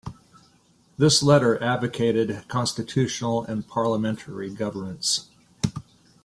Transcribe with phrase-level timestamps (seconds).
[0.97, 5.29] This letter advocated constitutional and parliamentary governance.